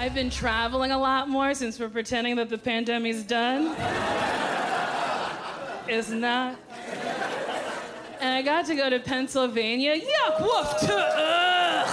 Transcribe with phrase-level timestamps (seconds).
[0.00, 3.76] I've been traveling a lot more since we're pretending that the pandemic's done.
[5.86, 6.56] it's not.
[8.18, 9.96] And I got to go to Pennsylvania.
[9.96, 11.86] Yuck, woof, tuh, ugh.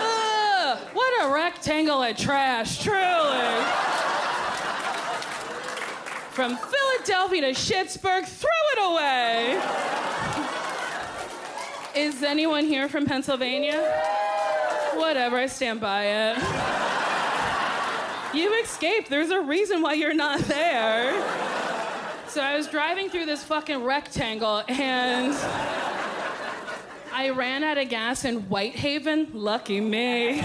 [0.00, 3.64] Ugh, what a rectangle of trash, truly.
[6.30, 9.60] From Philadelphia to Schittsburg, throw it away.
[11.96, 13.82] Is anyone here from Pennsylvania?
[14.94, 16.89] Whatever, I stand by it.
[18.32, 19.10] You escaped.
[19.10, 21.12] There's a reason why you're not there.
[22.28, 25.34] So I was driving through this fucking rectangle and
[27.12, 29.30] I ran out of gas in Whitehaven.
[29.34, 30.36] Lucky me.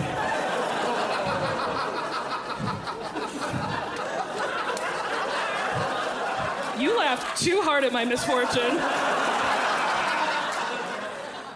[6.79, 8.81] You laughed too hard at my misfortune.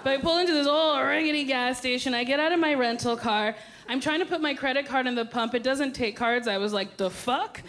[0.03, 2.14] But I pull into this old rickety gas station.
[2.14, 3.55] I get out of my rental car.
[3.88, 5.56] I'm trying to put my credit card in the pump.
[5.56, 6.47] It doesn't take cards.
[6.47, 7.61] I was like, the fuck?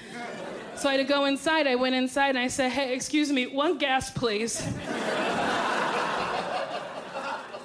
[0.76, 1.66] So I had to go inside.
[1.66, 4.62] I went inside and I said, hey, excuse me, one gas, please.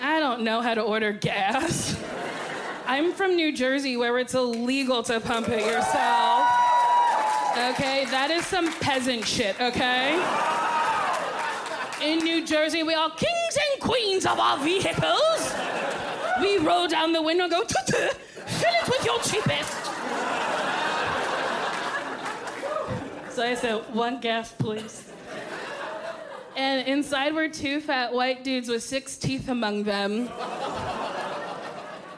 [0.02, 2.00] I don't know how to order gas.
[2.88, 6.48] I'm from New Jersey where it's illegal to pump it yourself.
[7.58, 10.16] Okay, that is some peasant shit, okay?
[12.02, 15.54] In New Jersey, we are kings and queens of our vehicles.
[16.42, 18.10] We roll down the window and go, "Tuh-tuh,
[18.46, 19.86] fill it with your cheapest.
[23.32, 25.12] So I said, one gas, please.
[26.56, 30.30] And inside were two fat white dudes with six teeth among them.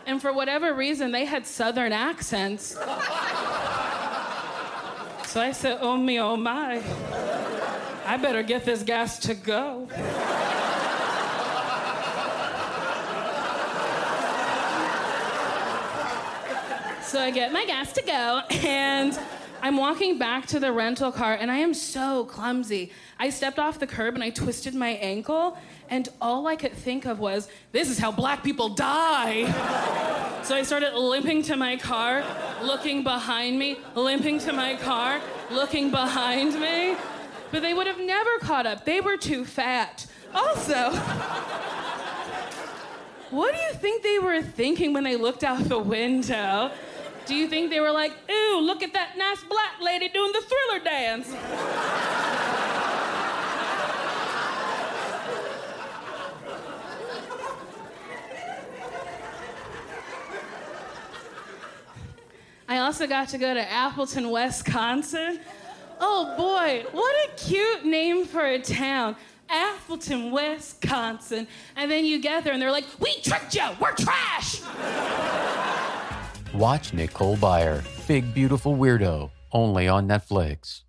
[0.05, 2.75] And for whatever reason, they had southern accents.
[5.25, 6.83] So I said, oh me, oh my.
[8.07, 9.85] I better get this gas to go.
[17.03, 19.19] so I get my gas to go, and
[19.61, 22.93] I'm walking back to the rental car, and I am so clumsy.
[23.19, 25.57] I stepped off the curb and I twisted my ankle,
[25.89, 29.51] and all I could think of was, this is how black people die.
[30.43, 32.23] so I started limping to my car,
[32.63, 35.19] looking behind me, limping to my car,
[35.51, 36.95] looking behind me.
[37.51, 38.85] But they would have never caught up.
[38.85, 40.05] They were too fat.
[40.33, 40.91] Also,
[43.29, 46.71] what do you think they were thinking when they looked out the window?
[47.25, 50.41] Do you think they were like, ooh, look at that nice black lady doing the
[50.41, 51.33] thriller dance?
[62.69, 65.39] I also got to go to Appleton, Wisconsin.
[65.99, 69.15] Oh boy, what a cute name for a town.
[69.49, 71.47] Appleton, Wisconsin.
[71.75, 74.61] And then you get there and they're like, we tricked you, we're trash.
[76.53, 80.81] Watch Nicole Byer, Big Beautiful Weirdo, only on Netflix.